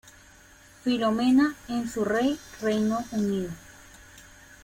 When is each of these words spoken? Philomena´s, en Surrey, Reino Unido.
Philomena´s, 0.83 1.53
en 1.67 1.87
Surrey, 1.87 2.39
Reino 2.59 3.05
Unido. 3.11 3.51